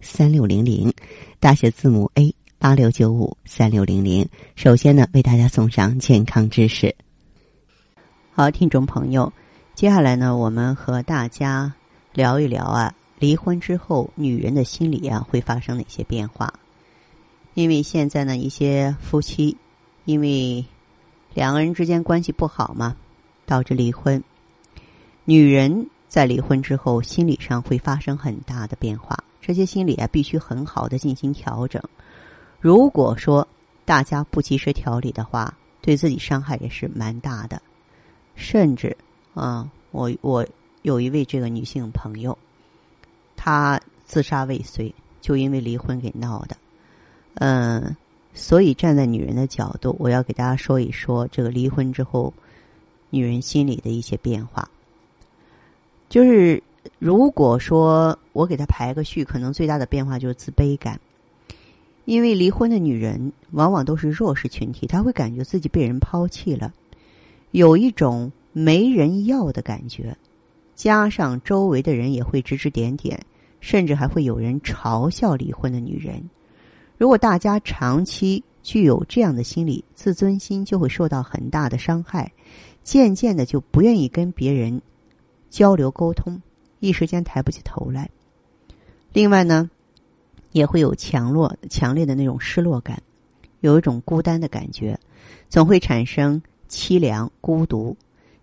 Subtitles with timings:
[0.00, 0.92] 三六零零，
[1.38, 4.28] 大写字母 A 八六九五三六零零。
[4.56, 6.94] 首先呢，为大家送上健康知识。
[8.32, 9.32] 好，听众朋友，
[9.74, 11.74] 接下来呢，我们和大家
[12.12, 12.94] 聊一聊啊。
[13.18, 16.54] 离婚之后，女人的心理啊会发生哪些变化？
[17.52, 19.56] 因为现在呢，一些夫妻
[20.06, 20.64] 因为
[21.34, 22.96] 两个人之间关系不好嘛，
[23.44, 24.22] 导致离婚。
[25.26, 31.82] 女人在离婚之后，心理上会发生很大的变化，这些心理啊必须很好的进行调整。
[32.60, 33.48] 如果说
[33.84, 37.60] 大家不及时调理的话，对自己伤害也是蛮大的。
[38.36, 38.96] 甚至
[39.34, 40.46] 啊，我我
[40.82, 42.38] 有一位这个女性朋友。
[43.34, 46.56] 她自杀未遂，就因为离婚给闹的。
[47.34, 47.96] 嗯，
[48.32, 52.32] 所以站在女人的角度，我要给大家说一说这个离婚之后
[53.08, 54.70] 女人心理的一些变化。
[56.08, 56.62] 就是
[57.00, 61.00] 如果说我给他排个序，可能最大的变化就是自卑感，
[62.04, 66.72] 因为离婚的女人往往都是弱势群体，她会感觉自己被人抛弃了，
[67.50, 70.16] 有一种没人要的感觉，
[70.76, 73.20] 加上周围的人也会指指点点。
[73.62, 76.30] 甚至还会有人嘲笑离婚的女人。
[76.96, 82.32] 如果大家长期具有这样的心理，自尊心就会受到很大的伤害，
[82.82, 84.80] 渐渐的就不愿意跟别人
[85.50, 86.40] 交流沟通，
[86.80, 88.10] 一时间抬不起头来。
[89.12, 89.70] 另外呢，
[90.52, 93.02] 也会有强弱强烈的那种失落感，
[93.60, 94.98] 有一种孤单的感觉，
[95.48, 97.96] 总会产生凄凉孤独。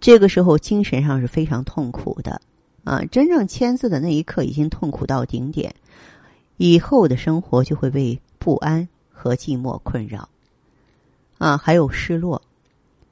[0.00, 2.40] 这个时候精神上是非常痛苦的。
[2.84, 5.74] 啊，真正签字的那一刻已经痛苦到顶点，
[6.56, 10.28] 以后的生活就会被不安和寂寞困扰。
[11.36, 12.40] 啊，还有失落。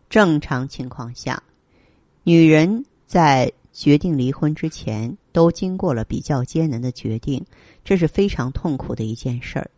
[0.09, 1.43] 正常情况下，
[2.23, 7.47] 女人在决定离婚之前，都经过了比较艰难的决定，
[7.85, 9.71] 这是非常痛苦的一件事儿。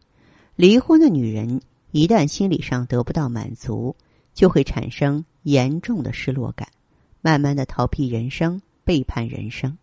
[0.56, 3.94] 离婚的女人一旦心理上得不到满足，
[4.33, 6.66] 就会产生严重的失落感，
[7.21, 8.62] 慢慢的逃避人生。
[8.83, 9.77] 背叛人生，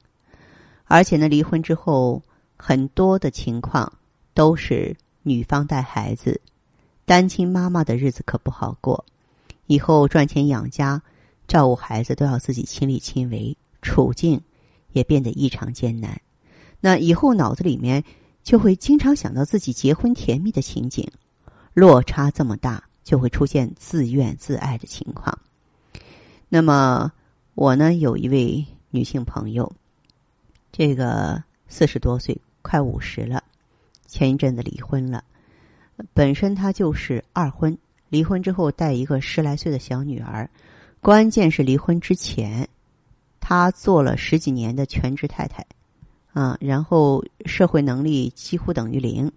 [0.86, 2.22] 而且呢，离婚之后
[2.58, 3.94] 很多的情况
[4.34, 6.42] 都是女方带孩子，
[7.06, 9.06] 单亲妈妈的日子可不好过。
[9.68, 11.02] 以后赚钱养家、
[11.48, 13.56] 照顾孩子都要自己亲力亲为，
[13.88, 14.42] 处境
[14.92, 16.22] 也变得异常艰难。
[16.82, 18.04] 那以后脑子里面
[18.44, 21.10] 就会经常想到自己结婚甜蜜的情景，
[21.74, 25.40] 落差这么大，就会出现自怨自艾的情况。
[26.50, 27.12] 那么
[27.56, 28.66] 我呢，有一位。
[28.90, 29.70] 女性朋友，
[30.72, 33.44] 这个四十多岁，快五十了，
[34.08, 35.26] 前一阵子离婚了。
[36.14, 37.78] 本身她就是二婚，
[38.08, 40.50] 离婚之后带一个十来岁的小女儿。
[41.02, 42.70] 关键是离婚之前，
[43.50, 45.66] 她做了十几年的全职太太，
[46.34, 49.32] 啊，然后社会能力几乎等于零。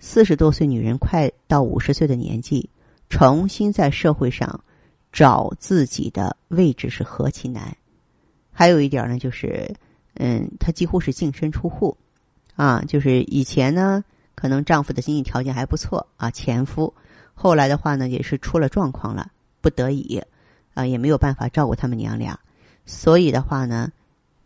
[0.00, 2.68] 四十多岁女人快到五十岁的年纪，
[3.08, 4.64] 重新在社会上
[5.12, 7.76] 找自己的位置是何其难。
[8.50, 9.76] 还有一点呢，就是，
[10.14, 11.96] 嗯，她几乎是净身出户，
[12.56, 14.02] 啊，就是以前呢，
[14.34, 16.92] 可能丈夫的经济条件还不错啊，前夫，
[17.32, 19.30] 后来的话呢，也是出了状况了，
[19.60, 20.20] 不得已，
[20.74, 22.40] 啊，也没有办法照顾他们娘俩，
[22.86, 23.90] 所以的话呢，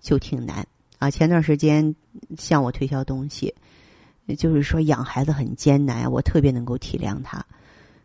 [0.01, 0.67] 就挺难
[0.99, 1.11] 啊。
[1.11, 1.95] 前段时间
[2.37, 3.55] 向我推销东西，
[4.37, 7.45] 就是说养孩子很艰难，我特别能够体谅她，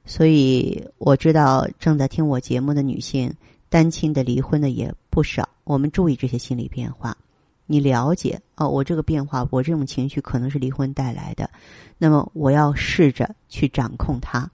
[0.06, 3.34] 所以我知道正在听我节目的女性，
[3.70, 5.48] 单亲的、离婚的也不少。
[5.64, 7.18] 我们注意这些心理变化，
[7.66, 11.50] 你了解哦，我这个变化，我这种情绪可能是离婚带来的，
[11.98, 14.52] 那么我要试着去掌控它，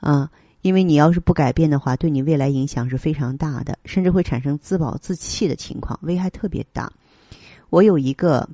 [0.00, 6.92] 啊，因为你要是不改变的话，对你未来影响是非常大的，甚至会产生自暴自弃的情况，危害特别大。
[7.70, 8.48] 我有一个，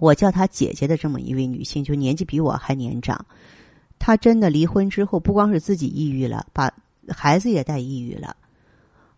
[0.00, 3.24] 我叫她姐姐的这么一位女性，就年纪比我还年长，
[3.98, 6.72] 她真的离婚之后，不光是自己抑郁了，把
[7.08, 8.36] 孩子也带抑郁了。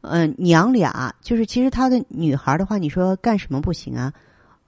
[0.03, 4.13] 嗯，娘俩就是其实她的女孩的话，你说干什么不行啊？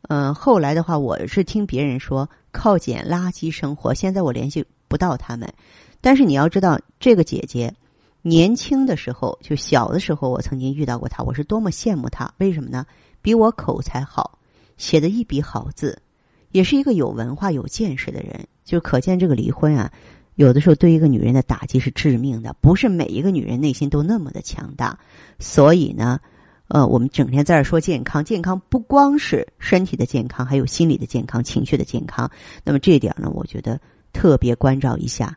[0.08, 3.92] 嗯，后来的话，我是听别人说靠捡垃圾生活。
[3.92, 5.52] 现在我联系不到他们，
[6.00, 7.74] 但是你要知道，这个姐姐
[8.22, 12.32] 年轻的时候，就小的时候，我曾经遇到过她，我是多么羡慕她。
[12.38, 12.84] 为什么呢？
[13.22, 14.38] 比我口才好，
[14.76, 16.00] 写的一笔好字，
[16.52, 19.90] 也是一个有文化、有见识的人，就可见这个离婚啊，
[20.36, 22.54] 有的时候对一个女人的打击是致命的。
[22.60, 24.98] 不是每一个女人内心都那么的强大，
[25.38, 26.20] 所以呢，
[26.68, 32.30] 呃，我们整天在这说健康，健康不光是身体的健康，还有心理的健康、情绪的健康。
[32.64, 33.80] 那么这一点呢，我觉得
[34.12, 35.36] 特别关照一下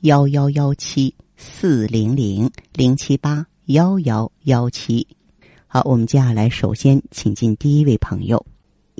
[0.00, 5.06] 幺幺幺七四零零零七八幺幺幺七。
[5.66, 8.44] 好，我们接下来首先请进第一位朋友。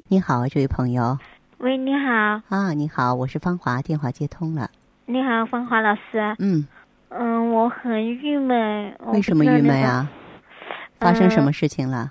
[0.08, 1.18] 你好，这位朋友。
[1.58, 4.70] 喂，你好啊，你好，我是芳华，电话接通了。
[5.04, 6.34] 你好，芳华老师。
[6.38, 6.66] 嗯
[7.10, 8.96] 嗯，我很郁闷。
[9.12, 10.10] 为什么郁闷啊？
[10.98, 12.10] 发生什么事情了？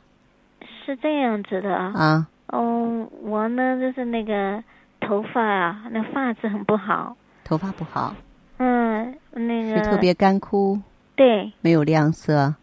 [0.85, 2.27] 是这样子的啊。
[2.49, 4.63] 哦，我呢就是那个
[5.01, 7.17] 头发啊，那发质很不好。
[7.43, 8.15] 头发不好。
[8.57, 9.83] 嗯，那个。
[9.83, 10.79] 是特别干枯。
[11.15, 11.51] 对。
[11.61, 12.53] 没有亮色。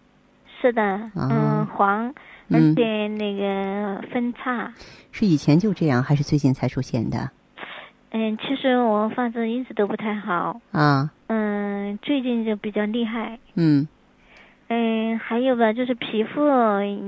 [0.60, 0.82] 是的。
[1.14, 2.12] 嗯，黄。
[2.50, 4.70] 而且那个分叉，
[5.10, 7.30] 是以前就这样，还是最近才出现的？
[8.10, 11.10] 嗯，其实我发质一直都不太好啊。
[11.28, 13.38] 嗯，最近就比较厉害。
[13.54, 13.88] 嗯。
[14.68, 16.42] 嗯，还有吧，就是皮肤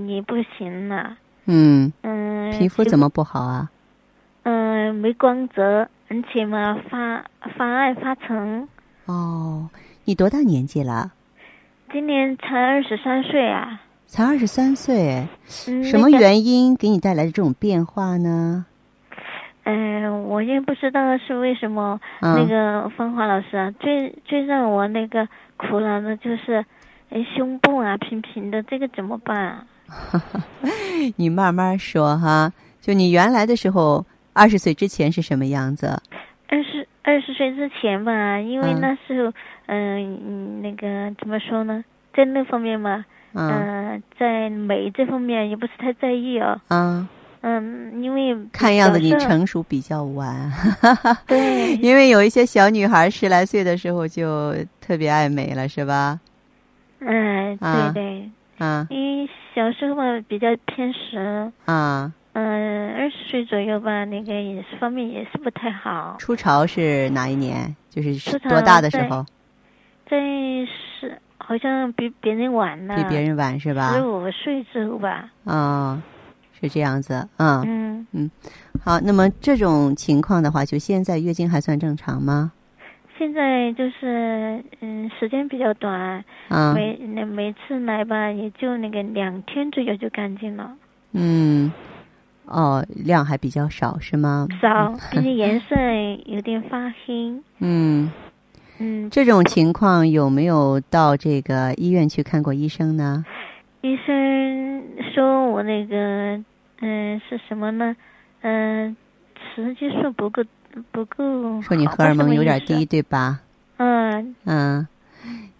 [0.06, 1.18] 也不行了。
[1.44, 1.92] 嗯。
[2.00, 2.50] 嗯。
[2.52, 3.70] 皮肤怎么不好啊？
[4.44, 7.22] 嗯，没光泽，而且嘛，发
[7.58, 8.66] 发暗发沉。
[9.06, 9.68] 哦，
[10.04, 11.12] 你多大年纪了？
[11.92, 13.80] 今年才二十三岁啊。
[14.06, 18.66] 才二十三岁，什么原因给你带来的这种变化呢？
[19.64, 21.98] 嗯，我也不知道是为什么。
[22.20, 25.26] 那个芳华老师啊，最最让我那个
[25.56, 26.64] 苦恼的就是，
[27.10, 29.66] 哎胸部啊平平的，这个怎么办？
[31.16, 32.52] 你慢慢说哈。
[32.80, 34.04] 就你原来的时候，
[34.34, 36.00] 二十岁之前是什么样子？
[36.48, 39.32] 二十二十岁之前吧，因为那时候，
[39.66, 43.04] 嗯，那个怎么说呢，在那方面嘛。
[43.36, 46.56] 嗯，在美这方面也不是太在意啊。
[46.68, 47.08] 嗯，
[47.40, 50.52] 嗯，因为看样子你成熟比较晚。
[51.26, 56.20] 对，因为有一些小女孩十来岁的时候就特别爱美了，是吧？
[57.00, 58.30] 嗯，对对。
[58.58, 58.86] 啊。
[58.88, 61.50] 因为小时候嘛比较偏食。
[61.64, 62.12] 啊。
[62.34, 66.16] 嗯，二十岁左右吧，那个饮食方面也是不太好。
[66.18, 67.74] 初潮是哪一年？
[67.90, 69.24] 就是多大的时候？
[70.08, 70.16] 在
[70.66, 71.18] 是。
[71.46, 73.92] 好像比别人晚呢，比别人晚是吧？
[73.92, 75.30] 十五岁之后吧。
[75.44, 76.02] 啊，
[76.58, 78.30] 是这样子，嗯嗯嗯。
[78.82, 82.50] 好，那么这种情况的话，就现在月经还算正常吗？
[83.18, 86.24] 现在就是嗯，时间比较短，
[86.74, 90.72] 每那每次来吧，也就那个两天左右就干净了。
[91.12, 91.70] 嗯，
[92.46, 94.46] 哦，量还比较少是吗？
[94.60, 95.74] 少，并且颜色
[96.26, 97.32] 有点发黑。
[97.60, 98.10] 嗯。
[98.78, 103.24] 嗯，这种情况有没有到这个医院去看过医生呢？
[103.82, 104.82] 医生
[105.14, 106.42] 说我那个，
[106.80, 107.94] 嗯，是什么呢？
[108.42, 108.96] 嗯，
[109.54, 110.42] 雌激素不够，
[110.90, 111.62] 不够。
[111.62, 113.40] 说你荷尔蒙有点低，对吧？
[113.76, 114.34] 嗯。
[114.44, 114.88] 嗯，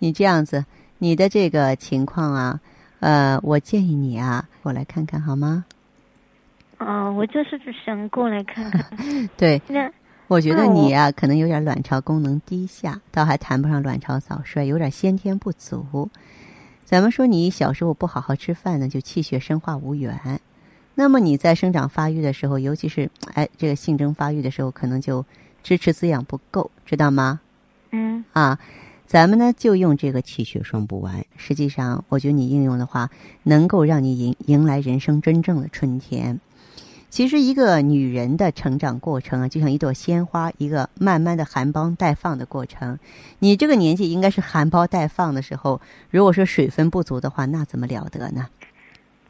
[0.01, 0.65] 你这样子，
[0.99, 2.61] 你的这个情况啊，
[2.99, 5.65] 呃，我建议你啊，我来看看好吗？
[6.85, 8.85] 哦，我就是想过来看看。
[9.37, 9.61] 对。
[9.69, 9.91] 那。
[10.27, 16.09] 我觉得你呀，可能有点卵巢功能低下，倒还谈不上卵巢早衰，有点先天不足。
[16.83, 20.19] 咱们说你小时候不好好吃饭呢，就气血生化无源。
[20.95, 25.25] 那么你在生长发育的时候，尤其是哎这个性征发育的时候，可能就
[25.63, 27.39] 支持滋养不够，知道吗？
[27.91, 28.25] 嗯。
[28.33, 28.59] 啊，
[29.07, 31.23] 咱们呢就用这个气血双补丸。
[31.37, 33.11] 实际上，我觉得你应用的话，
[33.43, 36.41] 能够让你迎迎来人生真正的春天。
[37.15, 42.99] 其实，一个女人的成长过程啊，就像一朵鲜花，一个慢慢的含苞待放的过程。
[43.39, 45.81] 你这个年纪应该是含苞待放的时候，
[46.11, 48.49] 如果说水分不足的话，那怎么了得呢？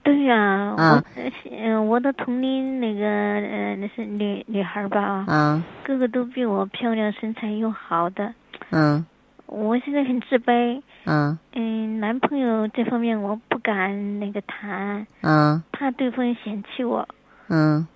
[0.03, 1.05] 对呀，我
[1.51, 8.33] 嗯，我的同龄那个呃，那是女女孩吧啊，个个都比我漂亮，身材又好的。
[8.71, 9.05] 嗯，
[9.45, 10.81] 我现在很自卑。
[11.05, 15.07] 嗯嗯，男朋友这方面我不敢那个谈。
[15.21, 17.07] 嗯，怕对方嫌弃我。
[17.49, 17.87] 嗯，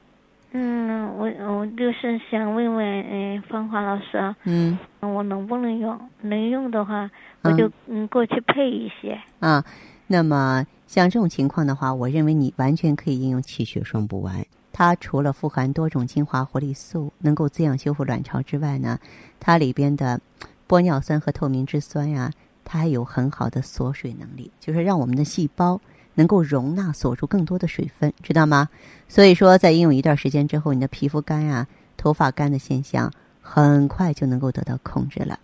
[0.52, 5.98] 嗯，我我就是想问问，嗯，芳华老师啊，嗯，我能不能用？
[6.22, 7.10] 能用的话，
[7.42, 9.18] 我就嗯过去配一些。
[9.40, 9.64] 啊，
[10.06, 14.44] 那么像这种情况的话，我认为你完全可以应用气血双补丸。
[14.72, 18.98] 它除了富含多种精华活力素，能够滋养修复卵巢之外呢，
[19.40, 20.20] 它里边的
[20.68, 22.30] 玻尿酸和透明质酸呀，
[22.64, 25.80] 它还有很好的锁水能力，就是让我们的细胞
[26.18, 28.68] 能够容纳锁住更多的水分，知道吗？
[29.06, 31.64] 所以说，在应用一段时间之后，你的皮肤干呀、
[31.96, 33.08] 头发干的现象
[33.40, 35.38] 很快就能够得到控制了。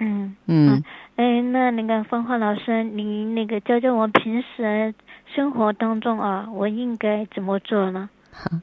[0.00, 0.82] 嗯嗯，
[1.14, 4.92] 哎，那那个芳华老师，您那个教教我平时
[5.32, 8.10] 生活当中啊，我应该怎么做呢？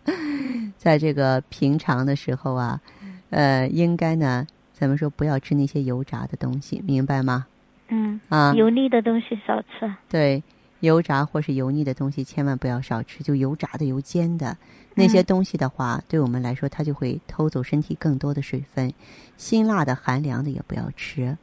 [0.78, 2.82] 在这个平常的时候啊，
[3.30, 7.46] 呃，应该呢，咱们说不要吃那些油炸的东西，明白吗？
[7.88, 9.92] 嗯啊，油腻的东西少吃。
[10.10, 10.44] 对，
[10.84, 14.58] 油炸或是油腻的东西千万不要少吃，就油炸的、油煎的
[14.96, 18.94] 那些东西的话，对我们来说，它就会偷走身体更多的水分。
[19.38, 21.38] 辛辣的、寒凉的也不要吃，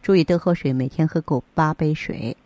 [0.00, 2.36] 注意多喝水，每天喝够八杯水，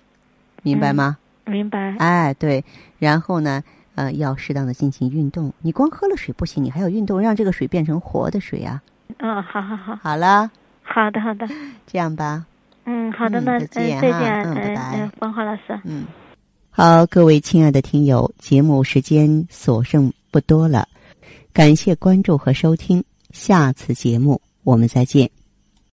[0.62, 1.18] 明白吗？
[1.44, 1.94] 明白。
[1.98, 2.64] 哎，对，
[2.98, 3.62] 然后呢？
[3.94, 5.52] 呃，要适当的进行运动。
[5.60, 8.80] 你光喝了水不行，你还要运动，让这个水变成活的水啊。
[9.18, 9.96] 嗯，好好好。
[9.96, 10.48] 好了。
[10.82, 11.48] 好的，好的。
[11.84, 12.46] 这样吧。
[12.84, 14.92] 嗯，好的，那再见再见，嗯，拜拜。
[14.94, 15.80] 嗯，芳华老师。
[15.82, 16.06] 嗯，
[16.80, 20.86] 好，各位亲爱的听友，节目时间所剩不多了，
[21.52, 25.28] 感谢关注和收听，下次节目我们再见。